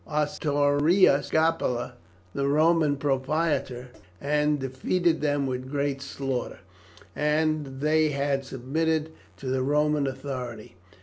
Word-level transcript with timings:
Ostorius 0.07 1.27
Scapula, 1.27 1.93
the 2.33 2.47
Roman 2.47 2.95
proprietor, 2.97 3.89
had 4.19 4.19
marched 4.19 4.23
against 4.23 4.23
them 4.23 4.29
and 4.31 4.59
defeated 4.59 5.21
them 5.21 5.45
with 5.45 5.69
great 5.69 6.01
slaughter, 6.01 6.59
and 7.15 7.67
they 7.81 8.09
had 8.09 8.43
submitted 8.43 9.11
to 9.37 9.45
the 9.45 9.61
Roman 9.61 10.07
authority. 10.07 10.75